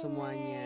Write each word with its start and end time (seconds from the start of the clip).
semuanya. 0.00 0.64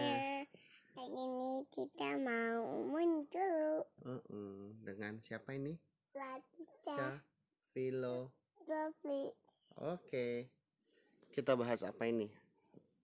Hari 0.95 1.11
ini 1.11 1.67
kita 1.75 2.23
mau 2.23 2.87
muncul 2.87 3.83
Uh-uh. 4.07 4.71
Dengan 4.87 5.19
siapa 5.27 5.59
ini? 5.59 5.75
Latihan 6.15 7.19
Filo. 7.75 8.31
Oke. 9.83 10.47
Kita 11.35 11.59
bahas 11.59 11.83
apa 11.83 12.07
ini? 12.07 12.31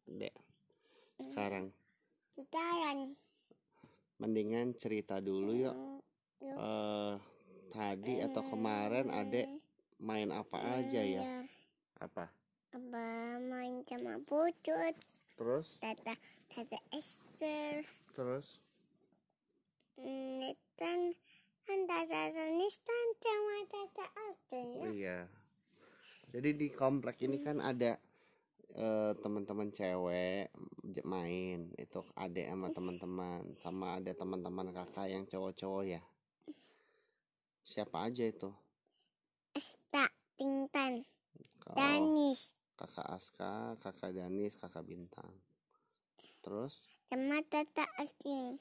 Dek. 0.07 0.31
Sekarang 1.19 1.75
Sekarang 2.39 3.19
mendingan 4.23 4.79
cerita 4.79 5.19
dulu 5.19 5.51
yuk. 5.51 5.75
Yuk. 6.47 6.57
Eh 6.63 7.15
tadi 7.75 8.23
atau 8.23 8.47
kemarin 8.47 9.11
adek 9.11 9.51
main 9.99 10.31
apa 10.31 10.79
aja 10.79 11.03
ya? 11.03 11.27
Iya. 11.27 11.43
Apa? 11.99 12.31
Apa 12.71 13.07
main 13.43 13.83
sama 13.83 14.23
Putut 14.23 14.95
Terus? 15.41 15.81
Tata 15.81 16.13
Tata 16.53 16.79
Esther 16.93 17.81
Terus? 18.13 18.61
Netan 19.97 21.17
kan 21.65 21.81
Tata 21.89 22.29
Nistan 22.53 23.07
sama 23.17 23.57
Tata 23.73 24.07
Esther 24.29 24.67
ya. 24.69 24.89
Iya. 24.93 25.19
Jadi 26.37 26.51
di 26.61 26.69
komplek 26.69 27.25
ini 27.25 27.41
kan 27.41 27.65
ada 27.65 27.97
eh, 28.77 29.13
teman-teman 29.17 29.73
cewek 29.73 30.53
main 31.09 31.73
itu 31.81 32.05
adek 32.21 32.45
sama 32.45 32.69
teman-teman 32.77 33.41
sama 33.65 33.87
ada 33.97 34.13
teman-teman 34.13 34.77
kakak 34.77 35.09
yang 35.09 35.25
cowok-cowok 35.25 35.85
ya. 35.89 36.05
Siapa 37.65 38.13
aja 38.13 38.29
itu? 38.29 38.53
Esta 39.57 40.05
Tintan 40.37 41.09
Oh, 41.71 41.77
Danis 41.79 42.60
kakak 42.81 43.09
Aska, 43.13 43.77
kakak 43.85 44.17
Danis, 44.17 44.57
kakak 44.57 44.89
Bintang. 44.89 45.29
Terus 46.41 46.89
sama 47.13 47.45
Tata 47.45 47.85
Esther 48.01 48.57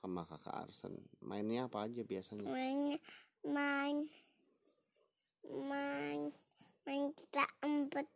sama 0.00 0.24
kakak 0.24 0.66
Arsen. 0.66 0.96
Mainnya 1.20 1.68
apa 1.68 1.86
aja 1.86 2.00
biasanya? 2.02 2.48
main 2.48 2.96
main 3.44 3.96
main 5.44 6.20
main 6.88 7.04
kita 7.14 7.44
empat 7.62 8.08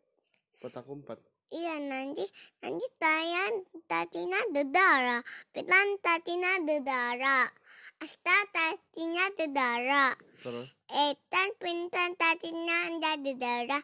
Petak 0.64 0.88
umpet. 0.88 1.20
iya 1.52 1.76
nanti 1.76 2.24
nanti 2.64 2.86
tayan 2.96 3.68
tatina 3.84 4.40
dedara 4.48 5.20
pitan 5.52 6.00
tatina 6.00 6.56
dedara 6.64 7.44
asta 8.00 8.36
tatina 8.48 9.28
dedara 9.36 10.16
Terus 10.40 10.72
etan 10.88 11.48
pintan 11.60 12.16
tatina 12.16 12.76
anda 12.88 13.12
dedara 13.20 13.76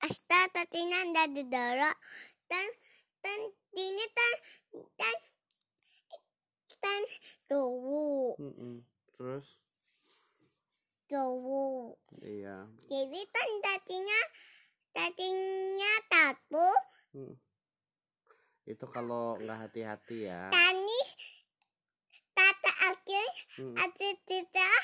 asta 0.00 0.38
tatina 0.52 0.96
anda 1.04 1.24
dedara 1.28 1.90
tan 2.48 2.68
tan 3.20 3.40
dini 3.76 4.06
tan 4.16 4.34
tan 4.96 5.16
tan 6.80 7.02
dowu 7.48 8.34
mm-mm. 8.40 8.80
Terus 9.16 9.46
dowu 11.10 11.92
iya. 12.24 12.64
Jadi 12.88 13.20
kan 13.28 13.48
tadinya 13.60 14.20
tadinya 14.96 15.92
tato 16.08 16.70
Mm. 17.10 17.34
Itu 18.70 18.86
kalau 18.86 19.34
nggak 19.34 19.66
hati-hati 19.66 20.30
ya. 20.30 20.46
Tanis 20.46 21.10
tata 22.30 22.72
akhir 22.94 23.28
Mm. 23.58 23.74
tidak 24.30 24.82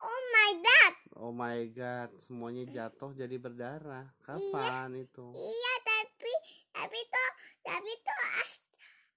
Oh 0.00 0.20
my 0.30 0.50
god 0.58 0.94
Oh 1.14 1.32
my 1.32 1.68
god, 1.68 2.08
semuanya 2.16 2.64
jatuh 2.64 3.12
jadi 3.12 3.36
berdarah. 3.36 4.08
Kapan 4.20 4.96
itu? 4.96 5.26
Iya 5.30 5.74
tapi 5.82 6.32
tapi 6.72 7.00
tuh 7.04 7.30
tapi 7.60 7.92
tuh 7.92 8.18
as 8.38 8.52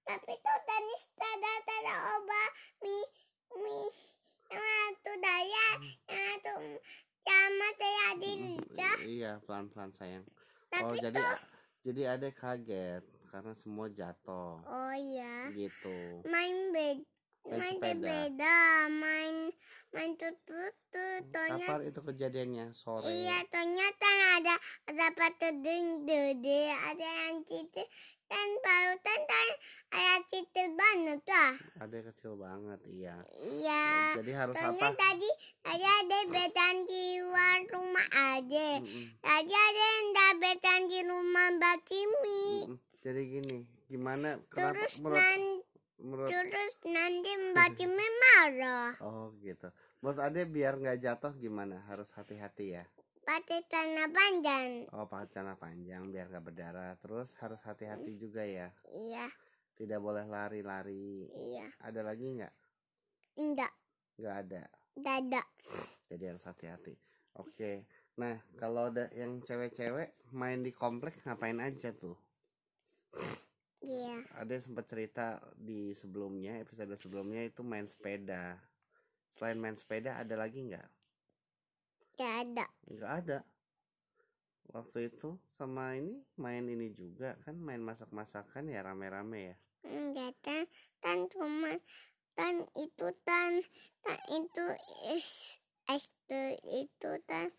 tapi 0.04 0.32
tuh 0.36 0.56
Tanis 0.62 1.02
tada 1.14 1.52
tada 1.64 1.94
oba 2.14 2.42
mi 2.80 2.96
mi 3.56 3.78
yang 4.46 4.92
tuh 5.00 5.16
daya 5.16 5.66
yang 6.06 6.36
tuh 6.38 6.56
sama 7.24 7.68
saya 7.74 8.08
Mm, 8.14 8.20
dirita 8.20 8.90
Iya, 9.02 9.32
pelan-pelan 9.42 9.90
sayang. 9.90 10.24
tapi 10.68 10.84
Oh, 10.84 10.92
jadi 10.94 11.16
tuh 11.16 11.40
jadi 11.82 12.02
ada 12.14 12.28
kaget 12.28 13.00
karena 13.26 13.52
semua 13.56 13.88
jatuh. 13.88 14.60
oh 14.60 14.92
iya 14.94 15.48
Gitu. 15.50 16.20
main 16.26 16.68
bed 16.70 17.00
Main 17.44 17.76
sepeda. 17.76 18.00
beda 18.00 18.58
main 18.90 19.36
main 19.90 20.10
tutut 20.14 20.74
tonya 21.26 21.60
Kapan 21.60 21.80
itu 21.84 22.00
kejadiannya? 22.02 22.66
Sore. 22.72 23.04
iya 23.04 23.36
ternyata 23.46 24.08
ada 24.34 24.54
ada 24.86 25.06
patuding 25.12 26.02
dede 26.02 26.62
ada 26.72 27.04
yang 27.22 27.44
cicil 27.44 27.84
dan 28.24 28.48
barusan 28.58 29.20
dan 29.22 29.48
ada 29.92 30.16
cicil 30.26 30.66
banget 30.72 31.20
lah 31.22 31.52
Ada 31.78 31.96
kecil 32.08 32.32
banget, 32.34 32.80
iya. 32.88 33.16
iya 33.36 33.84
Jadi 34.16 34.32
harus 34.32 34.56
soalnya 34.56 34.88
apa? 34.88 34.96
tadi 34.96 35.30
tadi 35.60 35.84
ada 35.84 36.18
betan 36.26 36.76
di 36.84 37.04
luar 37.20 37.58
rumah 37.68 38.06
ada 38.32 38.68
Mm-mm. 38.80 39.04
tadi 39.20 39.52
ada 39.52 39.82
yang 39.84 40.06
ada 40.08 40.28
betan 40.40 40.80
di 40.88 41.00
rumah 41.04 41.46
Mbak 41.52 41.76
Kimi 41.84 42.46
Mm-mm. 42.64 42.78
Jadi 43.04 43.20
gini, 43.28 43.56
gimana? 43.86 44.40
Kenapa 44.48 44.80
terus 44.80 44.96
menurut 44.98 45.20
nan- 45.20 45.60
menurut 46.04 46.28
terus 46.28 46.74
nanti 46.84 47.30
Mbak 47.56 47.80
marah 47.88 48.92
Oh 49.00 49.32
gitu. 49.40 49.72
Menurut 50.04 50.20
Ade 50.20 50.44
biar 50.44 50.76
nggak 50.76 51.00
jatuh 51.00 51.32
gimana? 51.40 51.80
Harus 51.88 52.12
hati-hati 52.12 52.76
ya. 52.76 52.84
pakai 53.24 53.64
celana 53.72 54.12
panjang 54.12 54.84
Oh 54.92 55.08
pakai 55.08 55.32
celana 55.32 55.56
panjang 55.56 56.12
biar 56.12 56.28
nggak 56.28 56.44
berdarah. 56.44 56.92
Terus 57.00 57.32
harus 57.40 57.64
hati-hati 57.64 58.20
juga 58.20 58.44
ya. 58.44 58.68
iya 58.92 59.26
Tidak 59.74 59.96
boleh 59.98 60.28
lari-lari. 60.28 61.24
iya 61.32 61.64
Ada 61.80 62.04
lagi 62.04 62.36
nggak? 62.36 62.54
enggak 63.40 63.72
Nggak 64.20 64.36
ada. 64.46 64.62
dada 64.94 65.42
Jadi 66.12 66.24
harus 66.28 66.44
hati-hati. 66.44 66.94
Oke. 67.40 67.88
Nah 68.20 68.38
kalau 68.60 68.92
ada 68.92 69.08
yang 69.16 69.40
cewek-cewek 69.42 70.14
main 70.36 70.60
di 70.60 70.70
komplek 70.70 71.18
ngapain 71.24 71.58
aja 71.58 71.90
tuh? 71.96 72.14
Iya. 73.84 74.16
Ada 74.40 74.50
yang 74.56 74.64
sempat 74.64 74.84
cerita 74.88 75.38
di 75.54 75.92
sebelumnya 75.92 76.58
episode 76.58 76.90
sebelumnya 76.96 77.44
itu 77.44 77.60
main 77.60 77.84
sepeda. 77.84 78.56
Selain 79.28 79.60
main 79.60 79.76
sepeda 79.76 80.16
ada 80.16 80.34
lagi 80.34 80.64
nggak? 80.64 80.88
Gak 82.16 82.34
ada. 82.48 82.66
Nggak 82.88 83.12
ada. 83.24 83.38
Waktu 84.72 85.12
itu 85.12 85.36
sama 85.54 85.94
ini 85.94 86.18
main 86.40 86.64
ini 86.66 86.90
juga 86.96 87.36
kan 87.44 87.54
main 87.54 87.78
masak-masakan 87.84 88.72
ya 88.72 88.82
rame-rame 88.82 89.54
ya? 89.54 89.56
Enggak 89.84 90.32
kan 90.40 90.64
kan 91.04 91.18
cuma 91.28 91.76
kan 92.34 92.64
itu 92.74 93.06
kan 93.28 93.52
kan 94.02 94.18
itu 94.32 94.64
es 95.14 95.60
es 95.92 96.08
itu 96.64 97.10
kan 97.28 97.52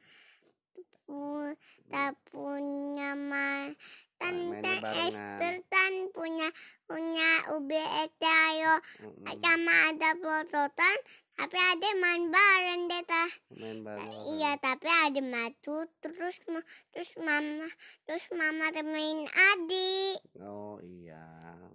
pu, 1.06 1.54
tak 1.94 2.18
punya 2.34 3.14
ma 3.14 3.70
kan 4.18 4.36
barengan. 4.52 4.94
Esther 5.06 5.56
kan 5.68 5.94
punya 6.16 6.48
punya 6.88 7.30
UBS 7.60 8.12
ayo. 8.22 8.74
Mm-mm, 9.04 9.26
sama 9.42 9.74
ada 9.92 10.10
pelototan 10.18 10.98
tapi 11.36 11.60
ada 11.60 11.90
main 12.00 12.32
bareng 12.32 12.82
deh 12.88 13.04
tah. 13.04 13.30
Main 13.60 13.80
bareng 13.84 14.22
iya 14.40 14.56
tapi 14.58 14.88
ada 14.88 15.22
matu 15.22 15.84
terus 16.00 16.40
ma- 16.48 16.68
terus 16.96 17.12
mama 17.20 17.68
terus 18.08 18.26
mama 18.32 18.66
temenin 18.72 19.28
adik. 19.28 20.18
Oh 20.40 20.80
iya. 20.80 21.22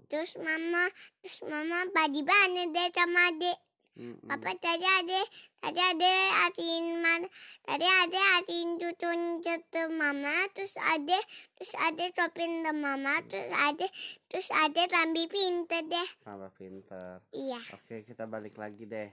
Terus 0.08 0.34
mama 0.40 0.88
terus 1.22 1.38
mama 1.46 1.86
badi 1.92 2.24
banget 2.24 2.68
deh 2.72 2.88
sama 2.96 3.30
adik 3.30 3.58
Mm-mm. 3.98 4.30
papa 4.30 4.54
tadi 4.54 4.86
ada 4.86 5.20
tadi 5.60 5.80
ada 5.82 6.12
atin 6.46 6.84
man 7.02 7.22
tadi 7.66 7.84
ada 7.84 8.20
atin 8.38 8.78
tutun 8.78 9.42
jatuh 9.42 9.90
mama 9.92 10.46
terus 10.54 10.78
ada 10.78 11.18
terus 11.58 11.74
ada 11.74 12.04
sopin 12.14 12.62
ke 12.62 12.72
mama 12.76 13.18
terus 13.26 13.50
ada 13.50 13.86
terus 14.30 14.48
ada 14.54 14.82
rambi 14.94 15.26
pinter 15.26 15.82
deh. 15.90 16.08
Tambah 16.22 16.50
pinter. 16.54 17.18
Iya. 17.34 17.60
Oke 17.74 18.06
kita 18.06 18.30
balik 18.30 18.56
lagi 18.56 18.86
deh. 18.86 19.10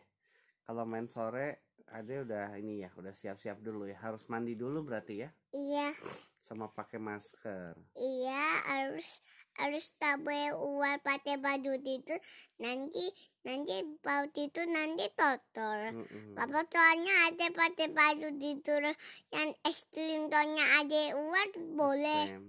Kalau 0.68 0.86
main 0.86 1.10
sore 1.10 1.68
Ade 1.88 2.20
udah 2.28 2.52
ini 2.60 2.84
ya 2.84 2.92
udah 3.00 3.16
siap-siap 3.16 3.64
dulu 3.64 3.88
ya. 3.88 3.96
Harus 4.04 4.28
mandi 4.28 4.60
dulu 4.60 4.84
berarti 4.84 5.24
ya? 5.24 5.30
Iya. 5.56 5.96
Sama 6.44 6.68
pakai 6.68 7.00
masker. 7.00 7.80
Iya 7.96 8.44
harus 8.68 9.24
harus 9.58 9.94
tak 9.98 10.22
boleh 10.22 10.54
uar 10.54 11.02
pakai 11.02 11.42
baju 11.42 11.78
itu 11.82 12.16
nanti 12.62 13.06
nanti 13.42 13.76
bau 14.04 14.26
itu 14.30 14.62
nanti 14.70 15.06
kotor. 15.18 16.06
Papa 16.38 16.62
soalnya 16.68 17.16
ada 17.32 17.48
pakai 17.54 17.88
baju 17.92 18.28
tidur 18.38 18.84
yang 19.34 19.50
ekstrim 19.66 20.30
soalnya 20.30 20.66
ada 20.84 21.02
uar 21.18 21.48
boleh 21.74 22.24
Es 22.24 22.34
krim. 22.34 22.46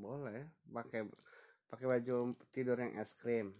Boleh 0.00 0.40
pakai 0.72 1.00
pakai 1.66 1.86
baju 1.86 2.34
tidur 2.54 2.78
yang 2.78 2.94
es 2.96 3.12
krim 3.18 3.52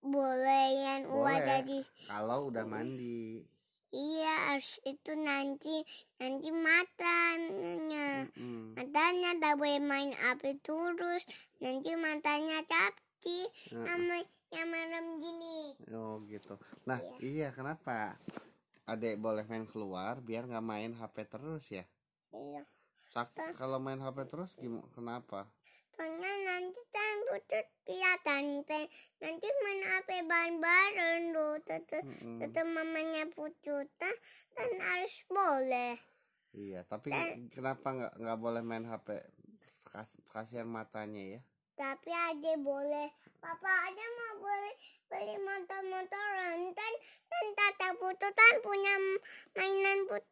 boleh 0.00 0.66
yang 0.80 1.02
uar 1.12 1.44
Boleh. 1.44 1.44
jadi 1.44 1.78
kalau 2.08 2.48
udah 2.48 2.64
mandi 2.64 3.44
iya 3.90 4.54
harus 4.54 4.78
itu 4.86 5.12
nanti 5.18 5.82
nanti 6.22 6.48
matanya 6.54 8.30
Mm-mm. 8.38 8.78
matanya 8.78 9.30
tak 9.42 9.54
boleh 9.58 9.82
main 9.82 10.14
api 10.30 10.58
terus 10.62 11.26
nanti 11.58 11.90
matanya 11.98 12.62
capci 12.66 13.46
Mm-mm. 13.74 13.86
sama 13.86 14.18
yang 14.50 14.66
merem 14.66 15.06
gini. 15.22 15.78
Oh 15.94 16.18
gitu. 16.26 16.58
Nah 16.86 16.98
iya 17.22 17.54
kenapa? 17.54 18.18
Adek 18.90 19.22
boleh 19.22 19.46
main 19.46 19.62
keluar 19.62 20.18
biar 20.18 20.50
nggak 20.50 20.66
main 20.66 20.90
HP 20.90 21.30
terus 21.30 21.70
ya. 21.70 21.86
Iya. 22.34 22.66
Sak 23.10 23.30
kalau 23.58 23.78
main 23.78 24.02
HP 24.02 24.26
terus 24.26 24.58
gimana? 24.58 24.86
Kenapa? 24.90 25.46
Soalnya 26.00 26.32
nanti 26.48 26.80
kan 26.88 27.16
putut 27.28 27.66
kelihatan 27.84 28.64
Teh. 28.64 28.88
nanti 29.20 29.44
main 29.60 29.80
HP 29.84 30.24
bareng-bareng 30.24 31.36
loh 31.36 31.60
tetep 31.60 32.00
Mm-mm. 32.00 32.40
tetep 32.40 32.64
mamanya 32.64 33.28
pututan 33.28 34.14
kan 34.56 34.70
harus 34.80 35.28
boleh 35.28 36.00
Iya, 36.50 36.88
tapi 36.88 37.12
Dan- 37.12 37.52
kenapa 37.52 37.92
nggak 37.92 38.14
nggak 38.16 38.38
boleh 38.40 38.64
main 38.64 38.88
HP? 38.88 39.20
Kas, 39.84 40.16
kasihan 40.26 40.64
matanya 40.64 41.36
ya. 41.36 41.40
tapi 41.76 42.08
aja 42.08 42.52
boleh 42.56 43.08
papa 43.36 43.68
aja 43.84 44.06
mau 44.10 44.40
boleh 44.40 44.74
beli 45.06 45.36
motor-motoran 45.36 46.58
kan 46.70 46.94
kan 47.26 47.44
tata 47.52 47.88
pututan 47.94 48.54
punya 48.60 48.94
mainan 49.52 50.04
put 50.06 50.24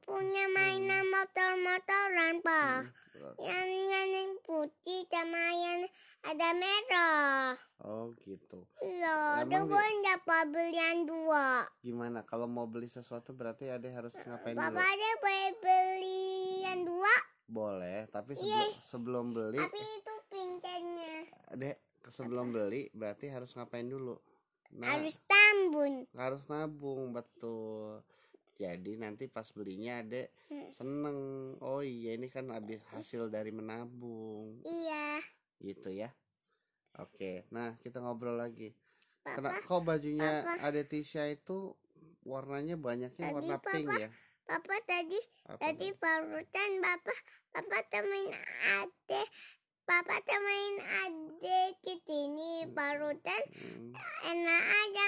punya 0.00 0.44
mainan 0.50 1.04
motor-motoran 1.06 2.42
pak 2.42 2.90
Hmm, 3.14 3.30
yang 3.38 3.70
yang 3.86 4.10
putih 4.42 5.06
sama 5.06 5.38
yang 5.54 5.80
ada 6.24 6.48
merah 6.52 7.54
Oh 7.80 8.10
gitu. 8.18 8.66
Ada 8.76 9.44
Emang 9.44 9.64
di- 9.64 9.70
boleh 9.70 9.94
dapat 10.02 10.44
belian 10.50 10.98
dua. 11.04 11.62
Gimana 11.78 12.20
kalau 12.22 12.44
mau 12.44 12.66
beli 12.66 12.86
sesuatu 12.86 13.30
berarti 13.30 13.68
adek 13.68 13.92
harus 13.94 14.14
ngapain 14.18 14.52
dulu? 14.52 14.66
Bapak 14.66 14.82
ada 14.88 15.10
boleh 15.16 15.50
beli 15.56 16.24
yang 16.60 16.80
dua, 16.82 17.14
Boleh, 17.46 17.98
tapi 18.08 18.34
sebelum 18.34 18.50
Iya. 18.50 18.82
sebelum 18.82 19.26
beli, 19.30 19.58
tapi 19.60 19.78
itu 19.78 20.14
pinternya 20.26 21.14
adek 21.50 21.76
sebelum 22.08 22.46
beli 22.50 22.90
berarti 22.90 23.26
harus 23.28 23.52
ngapain 23.52 23.86
dulu? 23.86 24.18
Nah, 24.74 24.90
harus 24.90 25.22
tambun. 25.22 26.08
harus 26.12 26.42
nabung 26.48 27.12
betul. 27.12 28.02
Jadi 28.54 28.94
nanti 28.94 29.26
pas 29.26 29.46
belinya 29.50 29.98
adek 29.98 30.30
Hmm. 30.46 30.70
seneng. 30.70 31.18
Oh 31.58 31.82
iya 31.82 32.14
ini 32.14 32.30
kan 32.30 32.50
habis 32.50 32.78
hasil 32.90 33.26
dari 33.26 33.50
menabung, 33.50 34.62
Iya, 34.62 35.18
gitu 35.58 35.90
ya. 35.90 36.10
Oke, 36.94 37.42
nah 37.50 37.74
kita 37.82 37.98
ngobrol 37.98 38.38
lagi. 38.38 38.70
Papa. 39.24 39.50
Kena, 39.50 39.50
kok 39.58 39.82
bajunya 39.82 40.30
Papa. 40.46 40.70
Ade 40.70 40.86
Tisha 40.86 41.26
itu 41.26 41.74
warnanya 42.22 42.76
banyaknya 42.78 43.26
Tadi 43.26 43.34
warna 43.34 43.56
pink 43.58 43.88
Papa- 43.88 44.00
ya? 44.00 44.08
Papa 44.44 44.76
tadi 44.84 45.20
Apa 45.48 45.56
tadi 45.58 45.88
parutan 45.96 46.70
Bapak 46.78 47.18
Papa 47.50 47.78
temuin 47.88 48.28
ade. 48.76 49.22
Papa 49.88 50.16
temuin 50.22 50.74
ade 51.02 51.60
ke 51.80 51.92
sini 52.04 52.68
parutan 52.70 53.42
Hmm, 53.50 53.96
enak 54.28 54.62
aja 54.62 55.04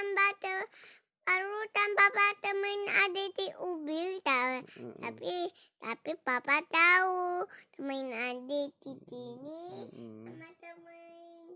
batu 1.26 1.34
parutan 1.34 1.90
Papa 1.98 2.26
temuin 2.38 2.82
ade 2.86 3.24
di 3.34 3.46
ubil 3.58 4.10
tahu. 4.22 4.54
hmm, 4.62 4.94
tapi 5.02 5.34
tapi 5.82 6.10
papa 6.22 6.62
tahu. 6.70 7.42
Temen 7.74 8.14
adik 8.14 8.70
di 8.78 8.94
sini. 9.10 9.90
Sama 9.90 10.48
temen 10.62 11.46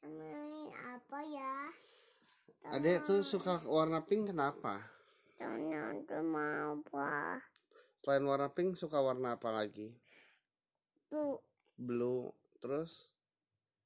temen 0.00 0.72
apa 0.72 1.18
ya? 1.28 1.56
Ade 2.72 3.04
tuh 3.04 3.20
suka 3.20 3.60
warna 3.68 4.00
pink 4.00 4.32
kenapa? 4.32 4.80
temen 5.38 6.24
mau 6.24 6.80
apa 6.80 7.38
Selain 8.02 8.24
warna 8.24 8.48
pink 8.48 8.80
suka 8.80 8.98
warna 9.04 9.36
apa 9.36 9.52
lagi? 9.52 9.92
tuh 11.12 11.40
Blue, 11.78 12.34
terus? 12.58 13.12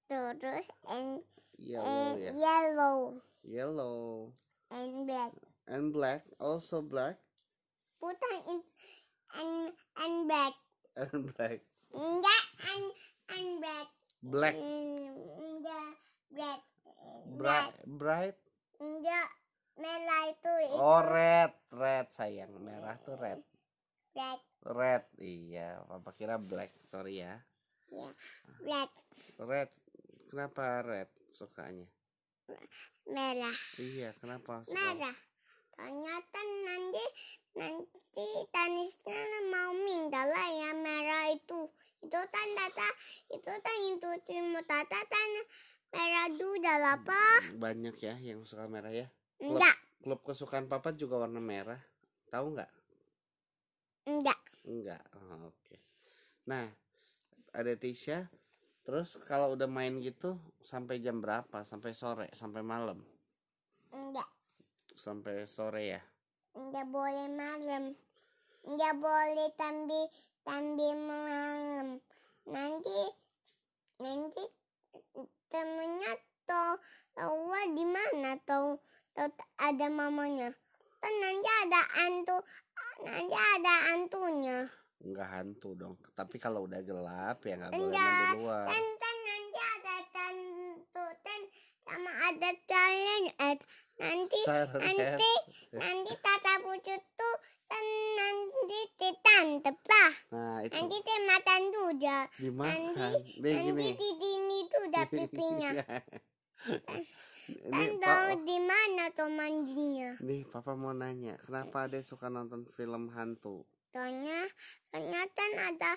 Terus 0.09 0.67
and, 0.89 1.21
yellow 1.61 1.85
and 1.85 2.17
ya. 2.21 2.31
yellow. 2.33 2.99
Yellow 3.45 4.33
and 4.73 5.05
black 5.05 5.33
and 5.69 5.87
black, 5.93 6.21
also 6.39 6.81
black 6.81 7.21
putih 7.97 8.39
in- 8.51 8.69
and 9.33 9.55
and 9.97 10.17
black 10.27 10.55
and 10.97 11.23
black. 11.29 11.61
enggak 11.93 12.45
and 12.67 12.87
and 13.31 13.51
black 13.61 13.89
Black, 14.23 14.55
enggak 14.55 15.89
black 16.31 16.61
bright, 17.35 17.75
bright. 17.87 18.37
enggak 18.79 19.29
merah 19.75 20.23
itu 20.31 20.53
itu 20.63 20.77
Oh 20.79 21.03
red, 21.11 21.51
red 21.73 22.07
sayang. 22.11 22.55
Merah 22.57 22.95
tuh 23.03 23.19
red. 23.19 23.43
black 24.15 24.41
Red, 24.63 25.03
iya. 25.19 25.83
Papa 25.83 26.15
kira 26.15 26.39
black, 26.39 26.71
sorry 26.87 27.19
ya. 27.19 27.35
ya 27.91 28.09
black 28.63 28.91
Red, 29.43 29.71
kenapa 30.31 30.87
red 30.87 31.11
sukanya? 31.35 31.89
Merah 33.09 33.57
Iya, 33.79 34.15
kenapa 34.21 34.63
suka? 34.65 34.75
merah 34.75 35.17
ternyata 35.73 36.41
nanti 36.69 37.05
nanti 37.57 38.27
tenisnya 38.53 39.21
mau 39.51 39.73
minta 39.73 40.23
lah 40.29 40.49
yang 40.53 40.79
merah 40.85 41.25
itu 41.33 41.61
itu 42.03 42.21
kan 42.29 42.49
tata 42.59 42.89
itu 43.33 43.53
kan 43.53 43.79
itu 43.89 44.11
cuma 44.29 44.61
tata 44.69 45.01
kan 45.07 45.29
merah 45.93 46.29
duda 46.35 46.73
lah 46.81 46.97
pak 47.03 47.57
Banyak 47.57 47.97
ya 48.01 48.15
yang 48.21 48.45
suka 48.45 48.69
merah 48.69 48.93
ya. 48.93 49.09
enggak 49.41 49.77
Klub 50.03 50.19
kesukaan 50.27 50.67
papa 50.67 50.91
juga 50.91 51.15
warna 51.23 51.39
merah. 51.39 51.79
Tahu 52.27 52.59
nggak? 52.59 52.71
enggak 54.11 54.39
Enggak. 54.67 55.03
Oh, 55.15 55.51
Oke. 55.51 55.79
Nah, 56.47 56.67
ada 57.55 57.75
Tisha. 57.75 58.31
Terus 58.83 59.15
kalau 59.31 59.55
udah 59.55 59.71
main 59.71 60.03
gitu 60.03 60.35
sampai 60.59 60.99
jam 60.99 61.23
berapa? 61.23 61.63
Sampai 61.63 61.95
sore, 61.95 62.27
sampai 62.35 62.67
malam, 62.67 62.99
enggak. 63.95 64.27
Sampai 64.99 65.47
sore 65.47 65.95
ya. 65.95 66.03
enggak 66.59 66.91
boleh 66.91 67.31
malam. 67.31 67.95
Enggak 68.67 68.95
boleh 68.99 69.49
tambi 69.55 70.03
tambi 70.43 70.89
malam. 70.99 72.03
Nanti 72.51 73.03
nanti 74.03 74.45
temennya 75.47 76.13
tuh 76.43 76.75
tahu 77.15 77.55
di 77.79 77.87
mana 77.87 78.35
tuh 78.43 78.83
ada 79.63 79.87
mamanya. 79.87 80.51
Kan 80.99 81.15
nanti 81.23 81.49
ada 81.67 81.83
antu 82.11 82.37
nanti 83.03 83.35
ada 83.35 83.75
antunya 83.95 84.82
Enggak 85.03 85.29
hantu 85.35 85.75
dong. 85.75 85.95
Tapi 86.15 86.37
kalau 86.39 86.67
udah 86.71 86.79
gelap 86.87 87.43
ya 87.43 87.59
nggak 87.59 87.73
boleh 87.75 87.91
Enggak. 87.91 88.07
main 88.07 88.23
di 88.23 88.27
luar. 88.39 88.67
kan 88.71 88.85
kan 89.03 89.17
nanti 89.27 89.61
ada 89.63 89.97
tantu 90.15 91.07
dan 91.27 91.41
sama 91.83 92.13
ada 92.31 92.51
eh, 93.43 93.57
nanti 93.99 94.41
nanti 94.47 95.33
nanti 95.75 96.13
tata 96.23 96.55
pucuk 96.63 97.03
tuh 97.19 97.37
kan 97.67 97.87
nanti 98.17 98.81
tante 99.23 99.71
pak 99.83 100.13
Nah, 100.33 100.59
itu 100.65 100.73
nanti 100.79 100.97
tematan 101.03 101.63
juga 101.75 102.19
dimakan. 102.39 102.81
nanti 102.95 103.43
Nih 103.43 103.53
nanti 103.59 103.89
di 103.99 104.11
sini 104.17 104.59
tuh 104.71 104.81
udah 104.89 105.05
pipinya 105.11 105.71
kan 106.63 107.91
pa- 107.99 108.07
tahu 108.07 108.47
di 108.47 108.59
mana 108.63 109.05
tuh 109.19 109.31
mandinya 109.35 110.15
nih 110.23 110.47
papa 110.47 110.79
mau 110.79 110.95
nanya, 110.95 111.35
kenapa 111.43 111.91
Ade 111.91 112.07
suka 112.07 112.31
nonton 112.31 112.63
film 112.71 113.11
hantu? 113.13 113.67
Soalnya 113.93 114.41
soalnya 114.89 115.23
kan 115.37 115.51
ada 115.69 115.93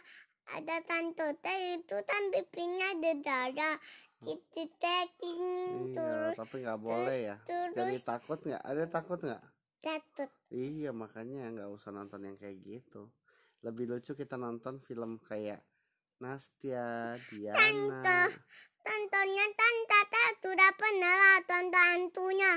ada 0.46 0.78
tante 0.86 1.28
teh 1.42 1.60
itu 1.82 1.98
kan 2.06 2.24
pipinya 2.30 2.94
ada 2.94 3.12
darah 3.24 3.78
gitu 4.22 4.62
teh 4.78 5.04
Iya, 5.26 5.96
terus 5.96 6.36
tapi 6.38 6.56
nggak 6.62 6.82
boleh 6.82 7.18
ya. 7.34 7.38
Jadi 7.48 7.98
terus 7.98 8.04
takut 8.06 8.40
nggak? 8.44 8.62
Ada 8.62 8.84
takut 8.92 9.20
nggak? 9.24 9.44
jatuh 9.86 10.30
Iya 10.50 10.90
makanya 10.98 11.50
nggak 11.54 11.70
usah 11.70 11.94
nonton 11.94 12.26
yang 12.26 12.38
kayak 12.38 12.58
gitu. 12.62 13.10
Lebih 13.62 13.90
lucu 13.90 14.14
kita 14.14 14.38
nonton 14.38 14.82
film 14.82 15.18
kayak 15.22 15.62
Nastia, 16.22 17.18
Diana. 17.30 17.60
Tante. 17.60 18.22
tontonnya 18.86 19.46
tante 19.58 20.00
teh 20.14 20.30
sudah 20.46 20.72
pernah 20.78 21.42
tonton 21.44 21.82
hantunya 21.82 22.54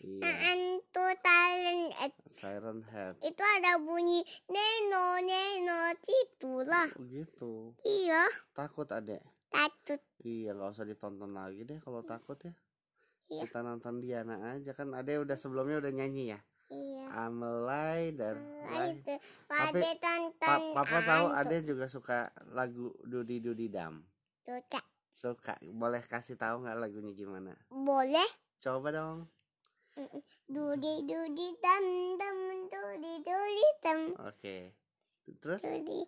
Iya, 0.00 0.26
hantu 0.26 1.06
talent 1.18 1.82
eh, 1.96 2.12
Siren 2.26 2.80
Head. 2.84 3.14
itu 3.20 3.44
ada 3.54 3.78
bunyi 3.78 4.20
neno 4.46 5.20
neno 5.20 5.78
itulah 5.94 6.90
Oh 6.92 7.04
gitu. 7.06 7.72
iya 7.82 8.26
Takut 8.52 8.88
adek. 8.88 9.22
takut 9.48 10.00
Iya 10.18 10.52
nggak 10.52 10.72
usah 10.72 10.82
ditonton 10.82 11.30
lagi 11.30 11.62
deh 11.62 11.78
kalau 11.78 12.02
takut 12.02 12.36
ya. 12.38 12.52
Iya. 13.26 13.44
Kita 13.44 13.60
nonton 13.60 13.98
Diana 13.98 14.52
aja 14.52 14.72
kan 14.72 14.92
adek 14.92 15.22
udah 15.22 15.34
sebelumnya 15.34 15.78
udah 15.78 15.92
nyanyi 15.92 16.32
ya. 16.32 16.40
iya 16.66 17.04
Amelai 17.22 18.12
dan 18.12 18.36
Nah, 18.64 18.88
Lai. 18.88 18.96
itu 18.96 19.14
Tapi, 19.46 19.80
Pa- 20.36 20.72
Papa 20.74 20.98
tahu 21.02 21.26
adek 21.30 21.60
juga 21.64 21.84
suka 21.84 22.18
lagu 22.50 22.92
Dudi 23.00 23.38
Dudi 23.38 23.68
Dam. 23.68 24.00
Suka. 24.40 24.80
Suka. 25.14 25.54
Boleh 25.70 26.02
kasih 26.02 26.34
tahu 26.34 26.60
nggak 26.60 26.76
lagunya 26.76 27.12
gimana? 27.12 27.52
boleh 27.68 28.28
Coba 28.58 28.88
dong. 28.90 29.28
Dudi 30.50 30.94
dudi 31.06 31.48
dam 31.62 31.84
dam 32.18 32.38
dudi 32.66 33.12
dudi 33.22 33.66
dam 33.78 34.00
Oke. 34.26 34.74
Terus? 35.40 35.62
Dudi 35.62 36.00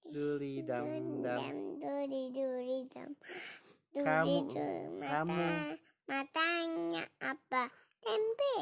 Duli 0.00 0.54
Dam 0.66 0.84
Dam. 1.22 1.38
dam 1.38 1.56
dudi 1.78 2.22
dudi 2.34 2.78
dam 2.90 3.10
dudi 3.94 4.04
Kamu- 4.04 4.46
du- 4.50 5.00
kamu- 5.00 5.34
mata 5.38 5.78
matanya 6.10 7.04
apa? 7.22 7.64
Tempe. 8.00 8.56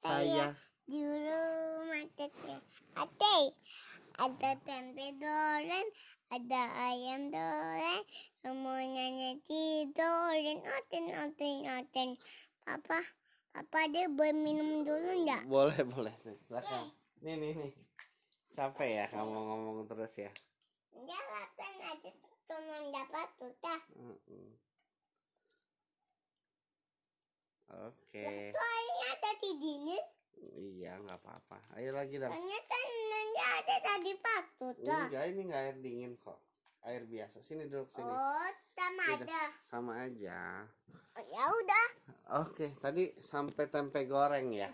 Saya 0.00 0.54
di 0.88 1.02
rumah 1.04 2.04
tete 2.16 2.54
ate. 2.96 3.38
Ada 4.20 4.52
tempe 4.64 5.06
goreng 5.16 5.88
ada 6.30 6.62
ayam 6.88 7.28
goreng 7.28 8.04
semuanya 8.40 9.36
tidurin 9.44 10.60
oten 10.64 11.04
oten 11.20 11.56
oten. 11.68 12.08
Papa 12.64 13.00
papa 13.50 13.80
dia 13.90 14.06
boleh 14.06 14.34
minum 14.34 14.86
dulu 14.86 15.10
enggak 15.26 15.42
boleh 15.46 15.80
boleh 15.86 16.14
nih, 16.22 16.38
silakan. 16.46 16.86
Nih 17.20 17.34
nih 17.36 17.52
nih. 17.58 17.72
Capek 18.54 18.88
ya 18.88 19.04
kamu 19.10 19.30
ngomong 19.30 19.78
terus 19.86 20.14
ya. 20.16 20.30
enggak 20.94 21.24
lah 21.26 21.46
kan 21.58 21.72
aja 21.90 22.10
cuma 22.46 22.76
dapat 22.90 23.28
tuh 23.38 23.52
dah 23.62 23.80
Mm-mm. 23.94 24.48
Oke. 27.70 28.50
soalnya 28.50 29.06
ada 29.14 29.30
di 29.38 29.50
dini 29.62 29.98
Iya 30.40 30.96
nggak 31.04 31.20
apa-apa. 31.20 31.60
Ayo 31.76 31.92
lagi 31.92 32.16
dong. 32.16 32.32
ternyata 32.32 32.76
nanti 33.12 33.40
ada 33.44 33.76
tadi 33.84 34.12
patut 34.18 34.76
dah 34.82 35.04
Enggak 35.06 35.24
ini 35.30 35.40
nggak 35.46 35.62
air 35.68 35.76
dingin 35.78 36.12
kok. 36.16 36.40
Air 36.88 37.04
biasa. 37.04 37.44
Sini 37.44 37.68
duduk 37.68 37.92
sini. 37.92 38.08
oh 38.08 38.48
sama 38.72 39.04
ada 39.20 39.42
Sama 39.60 39.92
aja. 40.00 40.64
oh, 41.14 41.24
ya 41.28 41.42
udah 41.44 41.86
Oke, 42.30 42.70
tadi 42.78 43.10
sampai 43.18 43.66
tempe 43.66 44.06
goreng 44.06 44.54
ya. 44.54 44.70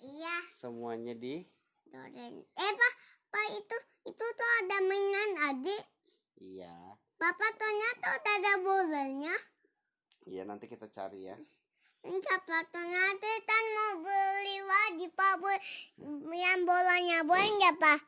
iya 0.00 0.36
Semuanya 0.54 1.12
di 1.12 1.44
goreng 1.84 2.34
eh 2.40 2.72
pak 2.74 2.92
pak 3.28 3.46
itu 3.54 3.76
itu 4.04 4.24
tuh 4.24 4.50
ada 4.60 4.78
mainan 4.82 5.30
adik 5.48 5.84
Iya. 6.34 6.74
Bapak 7.14 7.52
ternyata 7.54 8.06
udah 8.10 8.34
ada 8.36 8.52
bolanya. 8.60 9.34
Iya, 10.24 10.42
nanti 10.44 10.66
kita 10.66 10.90
cari 10.90 11.24
ya. 11.24 11.36
Enggak, 12.02 12.38
Pak. 12.42 12.68
Ternyata 12.68 13.30
kan 13.46 13.64
mau 13.70 13.92
beli 14.02 14.56
wajib, 14.60 15.10
Pak. 15.14 15.34
Boleh- 15.38 15.64
Yang 16.28 16.60
bolanya 16.66 17.18
boleh 17.24 17.48
enggak, 17.48 17.74
Pak? 17.78 18.00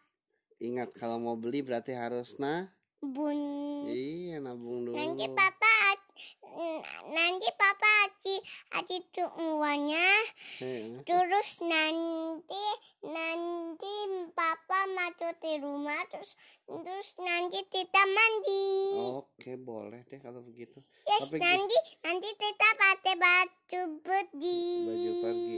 Ingat 0.58 0.88
kalau 0.92 1.16
mau 1.16 1.38
beli 1.38 1.64
berarti 1.64 1.96
harus 1.96 2.36
nah. 2.36 2.68
Bun. 2.98 3.38
Iya, 3.88 4.42
nabung 4.42 4.84
dulu. 4.84 4.98
Nanti 4.98 5.30
Papa 5.30 5.70
nanti 7.06 7.48
Papa 7.56 7.90
aci 8.08 8.34
aci 8.80 8.96
uangnya 9.36 10.08
Heeh. 10.64 11.04
terus 11.04 11.50
nanti 11.62 12.66
nanti 13.04 13.94
Papa 14.32 14.80
masuk 14.96 15.36
di 15.44 15.52
rumah 15.60 16.00
terus 16.08 16.34
terus 16.64 17.10
nanti 17.20 17.60
kita 17.68 18.02
mandi 18.08 18.64
Oke, 19.20 19.54
boleh 19.60 20.02
deh 20.08 20.18
kalau 20.18 20.40
begitu. 20.42 20.80
yes 21.04 21.28
tapi 21.28 21.36
nanti 21.38 21.76
nanti 22.02 22.28
kita 22.34 22.68
pakai 22.74 23.14
baju 23.20 23.82
pergi 24.02 24.64
Baju 24.88 25.12
pergi. 25.22 25.56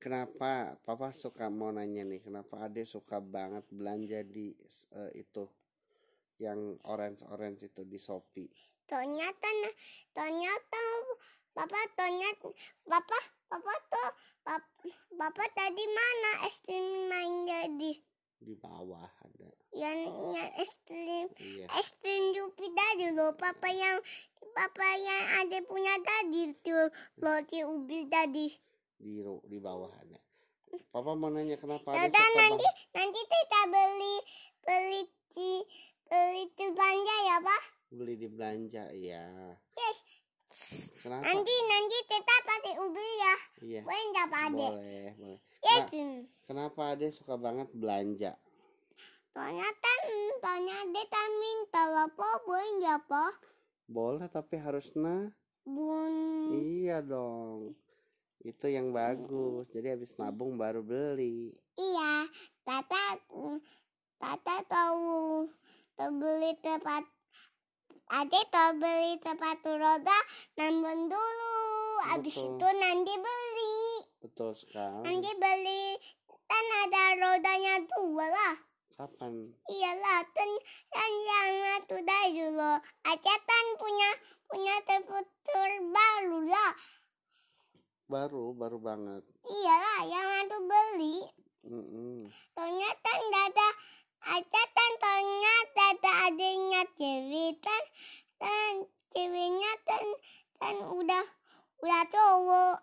Kenapa 0.00 0.80
Papa 0.80 1.12
suka 1.12 1.52
mau 1.52 1.68
nanya 1.68 2.08
nih, 2.08 2.24
kenapa 2.24 2.64
Ade 2.64 2.88
suka 2.88 3.20
banget 3.20 3.68
belanja 3.68 4.24
di 4.24 4.56
eh, 4.96 5.12
itu 5.12 5.44
yang 6.40 6.80
orange-orange 6.82 7.68
itu 7.68 7.84
di 7.84 7.96
Shopee? 7.96 8.48
ternyata 8.84 9.48
nah, 9.54 9.74
ternyata 10.10 10.82
Bapak 11.50 11.84
ternyata 11.92 12.46
Bapak 12.84 13.22
Bapak 13.46 13.78
tuh 13.86 14.10
Bap- 14.40 14.74
Bapak 15.12 15.48
tadi 15.52 15.84
mana 15.84 16.32
es 16.46 16.58
krim 16.60 16.80
main 17.06 17.34
jadi 17.44 17.92
Di 18.40 18.54
bawah 18.56 19.04
ada. 19.20 19.50
yang 19.70 19.98
yang 20.30 20.50
es 20.56 20.72
krim 20.82 21.26
Iya. 21.36 21.66
es 21.70 21.92
krim 21.98 22.32
Jupi 22.32 22.66
tadi 22.70 23.12
loh 23.12 23.34
Papa 23.34 23.68
yang 23.68 23.98
Papa 24.50 24.88
yang 24.96 25.24
ada 25.38 25.58
punya 25.62 25.94
tadi 26.00 26.50
tuh 26.58 26.86
roti 27.16 27.60
ubi 27.62 28.06
tadi 28.06 28.48
Di 28.96 29.20
di 29.22 29.58
bawah 29.58 29.90
ada. 29.92 30.18
Papa 30.88 31.14
mau 31.14 31.28
nanya 31.28 31.54
kenapa 31.54 31.90
Dadah 31.90 32.08
suka 32.08 32.38
nanti 32.38 32.66
nanti 32.90 33.20
kita 33.22 33.60
beli 33.68 34.16
beli 34.62 35.02
di 35.30 35.52
beli 36.10 36.50
di 36.50 36.66
belanja 36.74 37.16
ya 37.22 37.36
Pak 37.38 37.62
beli 37.90 38.14
di 38.18 38.26
belanja 38.26 38.84
ya. 38.92 39.26
yes 39.78 39.98
Kenapa? 41.00 41.22
nanti 41.22 41.54
nanti 41.64 41.98
kita 42.04 42.36
pakai 42.42 42.74
ubi 42.82 43.06
ya 43.16 43.34
Iya. 43.62 43.80
boleh 43.86 44.04
nggak 44.10 44.26
Pak 44.26 44.42
Ade 44.44 44.66
Boleh, 44.68 45.08
boleh. 45.16 45.38
yes 45.62 45.86
Nah, 45.94 46.18
kenapa 46.44 46.80
Ade 46.92 47.06
suka 47.10 47.38
banget 47.38 47.70
belanja? 47.70 48.34
ternyata 49.30 49.92
ternyata 50.42 51.00
kan 51.06 51.30
minta 51.38 51.82
apa 52.02 52.28
boleh 52.42 52.68
nggak 52.82 53.00
Pak 53.06 53.34
Boleh 53.86 54.26
tapi 54.26 54.54
harus 54.58 54.90
nah. 54.94 55.30
bun 55.62 56.14
Iya 56.50 57.02
dong. 57.02 57.74
Itu 58.40 58.66
yang 58.66 58.90
bagus. 58.90 59.66
Jadi 59.70 59.92
habis 59.92 60.14
nabung 60.14 60.54
baru 60.54 60.78
beli. 60.80 61.50
Iya, 61.74 62.22
Tata, 62.62 63.18
Tata 64.16 64.56
tahu 64.64 65.42
terbeli 66.00 66.56
tempat, 66.64 67.04
Ade 68.08 68.40
terbeli 68.48 69.20
sepatu 69.20 69.76
roda, 69.76 70.18
nambah 70.56 70.96
dulu. 71.12 71.56
Betul. 72.16 72.56
itu 72.56 72.68
nanti 72.80 73.14
beli, 73.20 73.76
Betul 74.24 74.56
sekali. 74.56 75.04
nanti 75.04 75.30
beli, 75.36 75.84
kan 76.48 76.64
ada 76.88 77.04
rodanya 77.20 77.84
dua 77.84 78.26
lah. 78.32 78.56
Kapan? 78.96 79.52
Iyalah, 79.68 80.20
kan, 80.32 80.50
kan 80.88 81.12
yang 81.12 81.52
satu 81.60 81.96
dari 82.00 82.44
lo. 82.48 82.72
Aja 83.04 83.34
kan 83.44 83.64
punya 83.76 84.10
punya 84.48 84.76
komputer 84.88 85.70
baru 85.84 86.40
lah. 86.48 86.72
Baru, 88.08 88.56
baru 88.56 88.80
banget. 88.80 89.20
Iyalah, 89.44 90.00
yang 90.08 90.26
satu 90.48 90.58
beli. 90.64 91.16
Mm-mm. 91.60 92.24
ternyata 92.56 93.10
nggak 93.20 93.46
ada 93.52 93.68
ada 94.20 94.62
kan 94.72 94.92
ternyata 95.00 95.82
ada 95.92 96.12
adanya 96.28 96.82
cewek 96.96 97.56
kan 97.60 97.84
kan 98.40 98.74
ceweknya 99.12 99.72
kan 99.84 100.04
kan 100.56 100.76
udah 100.88 101.24
udah 101.84 102.02
cowok 102.08 102.76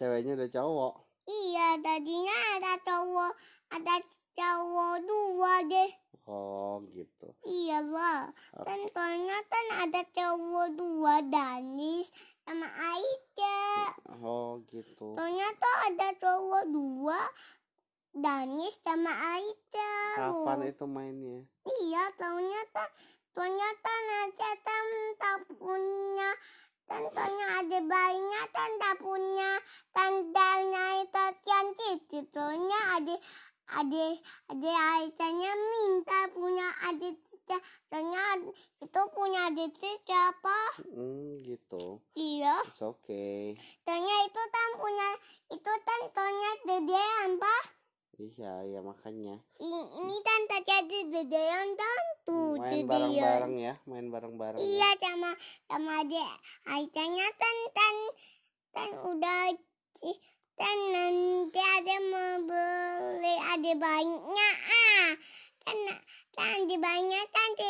Ceweknya 0.00 0.32
udah 0.32 0.48
cowok. 0.48 0.94
iya 1.28 1.76
tadinya 1.84 2.38
ada 2.56 2.72
cowok 2.80 3.32
ada 3.68 3.96
cowok 4.32 4.96
dua 5.04 5.52
deh 5.68 5.90
Oh 6.24 6.80
gitu. 6.88 7.28
iyalah 7.44 8.32
kan 8.64 8.80
ternyata 8.96 9.58
ada 9.84 10.00
cowok 10.08 10.72
dua 10.72 11.20
Danis 11.28 12.08
sama 12.48 12.64
Aida 12.64 13.60
Oh 14.24 14.64
gitu. 14.72 15.20
ternyata 15.20 15.68
ada 15.92 16.08
cowok 16.16 16.64
dua 16.72 17.20
Danis 18.16 18.80
sama 18.80 19.12
Aida 19.36 19.92
Kapan 20.16 20.64
itu 20.64 20.84
mainnya? 20.88 21.44
Iya, 21.68 22.02
ternyata 22.16 22.88
ternyata 23.36 23.92
kan 24.64 24.86
tak 25.20 25.38
punya 25.60 26.30
tentunya 26.90 27.46
ada 27.62 27.78
bayinya 27.86 28.42
tak 28.50 28.96
punya 28.98 29.52
tandanya 29.94 30.86
itu 31.06 31.24
cici 31.46 32.20
ternyata 32.34 32.98
ada 32.98 33.14
ada 33.70 34.04
ada 34.50 34.70
Aisyahnya 34.98 35.52
minta 35.54 36.20
punya 36.34 36.66
adik 36.90 37.14
cica 37.30 37.56
ternyata 37.86 38.50
itu 38.82 39.00
punya 39.14 39.40
adik 39.46 39.70
cica 39.78 40.18
apa 40.34 40.58
Hmm, 40.90 41.38
gitu. 41.46 42.02
iya 42.18 42.58
It's 42.66 42.82
okay. 42.82 43.54
ternyata 43.86 44.26
itu 44.26 44.42
kan 44.50 44.70
punya 44.74 45.08
itu 45.54 45.72
ternyata 45.86 46.62
dedean 46.66 47.30
pak 47.38 47.64
Iya, 48.20 48.52
ya 48.68 48.80
makanya. 48.84 49.40
I- 49.64 49.90
ini 49.96 50.16
kan 50.20 50.40
terjadi 50.44 50.98
dedean 51.08 51.68
kan 51.72 52.02
tuh 52.30 52.54
main 52.56 52.70
dedean 52.70 52.86
bareng-bareng 52.90 53.54
ya, 53.58 53.74
main 53.90 54.06
bareng-bareng. 54.06 54.60
ya. 54.60 54.66
Iya 54.66 54.90
sama 55.02 55.30
sama 55.66 55.90
adik 56.06 56.30
Aisyahnya 56.70 57.28
kan 57.34 57.56
kan 57.74 57.96
kan 58.70 58.90
udah 59.02 59.44
kan 60.54 60.78
nanti 60.92 61.62
ada 61.80 61.96
mau 62.12 62.34
beli 62.44 63.34
ada 63.48 63.72
banyak 63.74 64.56
ah 64.68 65.10
kan 65.64 65.78
kan 66.36 66.58
di 66.68 66.76
banyak 66.76 67.26
kan 67.32 67.50
di 67.56 67.68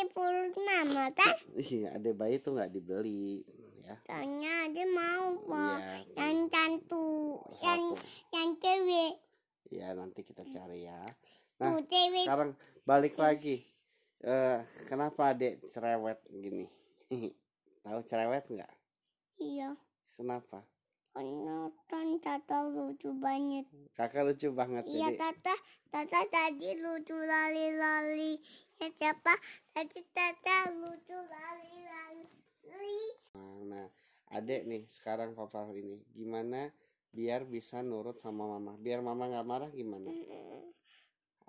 mama 0.59 1.05
kan 1.15 1.35
Iya, 1.55 1.95
ada 1.95 2.11
bayi 2.11 2.37
tuh 2.37 2.59
nggak 2.59 2.71
dibeli 2.71 3.41
ya. 3.81 3.95
soalnya 4.05 4.53
ada 4.67 4.83
mau 4.91 5.39
pak 5.47 5.77
Iya. 5.79 5.95
yang 6.19 6.37
cantu 6.51 7.39
yang 7.63 7.81
yang 8.35 8.49
cewek 8.59 9.13
Ya 9.71 9.95
nanti 9.95 10.27
kita 10.27 10.43
cari 10.51 10.83
ya. 10.83 10.99
Nah, 11.63 11.79
tuh 11.79 11.87
sekarang 12.27 12.59
balik 12.83 13.15
lagi. 13.15 13.63
Eh, 14.21 14.59
kenapa 14.85 15.33
adek 15.33 15.65
cerewet 15.65 16.21
gini? 16.29 16.69
Tahu 17.85 17.99
cerewet 18.05 18.45
nggak? 18.45 18.73
iya. 19.41 19.73
Kenapa? 20.13 20.61
karena 21.11 21.67
kan 21.91 22.07
tata 22.23 22.71
lucu 22.71 23.11
banget. 23.19 23.67
Kakak 23.91 24.23
lucu 24.31 24.47
banget 24.55 24.87
Iya 24.87 25.11
jadi. 25.11 25.19
tata. 25.19 25.55
Tata 25.91 26.21
tadi 26.31 26.71
lucu 26.79 27.17
lali-lali. 27.17 28.39
Ya 28.79 28.87
siapa? 28.95 29.33
Tadi 29.75 29.99
tata 30.15 30.71
lucu 30.71 31.17
lali-lali. 31.17 32.25
Nah, 33.67 33.91
adek 34.31 34.63
nih 34.69 34.87
sekarang 34.87 35.35
papa 35.35 35.67
ini. 35.75 35.99
Gimana 36.15 36.71
biar 37.11 37.43
bisa 37.43 37.83
nurut 37.83 38.21
sama 38.23 38.47
mama? 38.47 38.79
Biar 38.79 39.03
mama 39.03 39.27
nggak 39.27 39.47
marah 39.49 39.71
gimana 39.73 40.07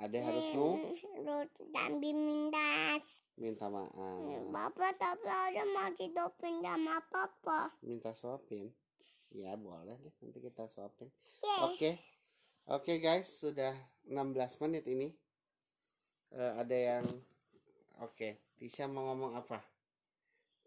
adek 0.02 0.22
harus 0.26 0.46
nu? 0.58 0.70
Dan 1.70 2.02
minta 2.02 2.98
minta 3.38 3.66
maaf. 3.70 4.50
Bapak 4.50 4.92
tapi 4.98 5.26
ada 5.30 5.64
masih 5.72 6.12
doping 6.12 6.60
sama 6.62 7.00
papa. 7.08 7.72
minta 7.80 8.10
suapin? 8.12 8.68
Ya 9.32 9.56
boleh 9.56 9.96
deh. 9.96 10.14
Nanti 10.20 10.38
kita 10.44 10.68
suapin. 10.68 11.08
Oke. 11.64 11.96
Oke. 12.68 13.00
Guys. 13.00 13.40
Sudah 13.40 13.72
16 14.04 14.60
menit 14.60 14.84
ini. 14.84 15.08
Eh, 16.32 16.52
ada 16.60 16.76
yang 16.76 17.04
oke. 18.04 18.36
Tisha 18.60 18.84
mau 18.84 19.08
ngomong 19.12 19.32
apa? 19.40 19.64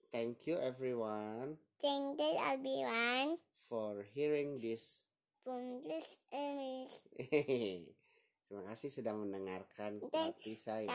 Thank 0.10 0.50
you 0.50 0.58
everyone. 0.58 1.62
Thank 1.78 2.18
you 2.18 2.34
everyone. 2.42 3.38
For 3.70 4.02
hearing 4.16 4.58
this. 4.58 5.06
From 5.46 5.86
this 5.86 6.22
English. 6.34 7.94
terima 8.46 8.64
kasih 8.72 8.90
sudah 8.94 9.14
mendengarkan 9.18 10.00
hati 10.14 10.54
saya 10.58 10.90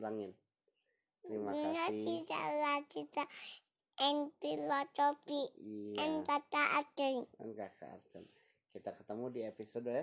ulangin 0.00 0.32
terima 1.24 1.52
kasih 1.52 1.76
kasih 1.76 2.18
salah 2.24 2.78
kita 2.88 3.24
and 4.00 4.32
filosofi 4.40 5.42
iya 5.60 6.00
and 6.08 6.24
kata 6.24 6.48
kakak 6.48 8.00
Arsen 8.00 8.24
kita 8.72 8.90
ketemu 8.96 9.24
di 9.28 9.40
episode 9.44 9.96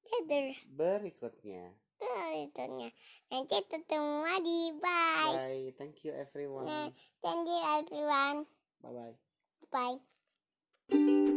Dadah. 0.00 0.56
berikutnya 0.72 1.76
Berikutnya. 2.00 2.88
Nanti 3.28 3.60
ketemu 3.68 4.24
lagi. 4.24 4.72
Bye. 4.80 5.32
bye 5.36 5.68
thank 5.76 6.00
you 6.00 6.16
everyone 6.16 6.64
Nah, 6.64 6.88
Thank 7.20 7.44
you 7.44 7.60
everyone. 7.76 8.48
bye 8.80 8.88
bye 8.88 10.00
Bye. 10.88 11.36